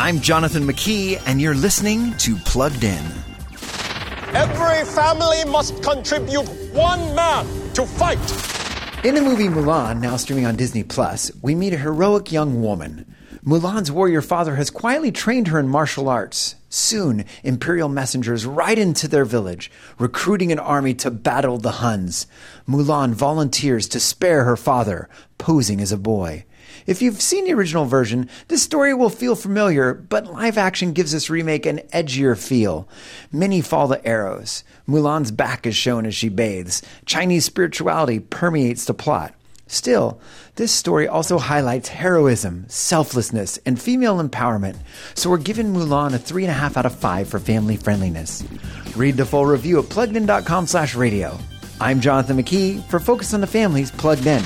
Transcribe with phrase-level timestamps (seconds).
[0.00, 3.04] I'm Jonathan McKee, and you're listening to Plugged In.
[4.32, 8.16] Every family must contribute one man to fight.
[9.04, 13.12] In the movie Mulan, now streaming on Disney Plus, we meet a heroic young woman.
[13.44, 16.54] Mulan's warrior father has quietly trained her in martial arts.
[16.68, 19.68] Soon, Imperial messengers ride into their village,
[19.98, 22.28] recruiting an army to battle the Huns.
[22.68, 25.08] Mulan volunteers to spare her father,
[25.38, 26.44] posing as a boy.
[26.86, 31.12] If you've seen the original version, this story will feel familiar, but live action gives
[31.12, 32.88] this remake an edgier feel.
[33.32, 34.64] Many fall the arrows.
[34.88, 36.82] Mulan's back is shown as she bathes.
[37.06, 39.34] Chinese spirituality permeates the plot.
[39.66, 40.18] Still,
[40.54, 44.76] this story also highlights heroism, selflessness, and female empowerment,
[45.14, 48.42] so we're giving Mulan a 3.5 out of 5 for family friendliness.
[48.96, 51.38] Read the full review at pluggedin.com slash radio.
[51.80, 54.42] I'm Jonathan McKee for Focus on the Family's Plugged In.